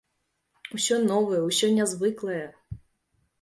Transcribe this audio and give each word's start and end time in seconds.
Усё 0.77 0.97
новае, 1.11 1.41
усё 1.49 1.69
нязвыклае. 1.77 2.43